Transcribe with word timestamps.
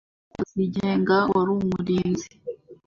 ku 0.03 0.07
mfunguzo 0.07 0.43
zigenga 0.59 1.17
wari 1.31 1.51
umurinzi 1.59 2.27